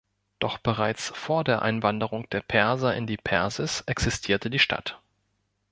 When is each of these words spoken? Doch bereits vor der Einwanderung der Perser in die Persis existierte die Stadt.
Doch 0.39 0.57
bereits 0.57 1.09
vor 1.09 1.43
der 1.43 1.61
Einwanderung 1.61 2.27
der 2.31 2.41
Perser 2.41 2.95
in 2.95 3.05
die 3.05 3.17
Persis 3.17 3.81
existierte 3.85 4.49
die 4.49 4.57
Stadt. 4.57 4.99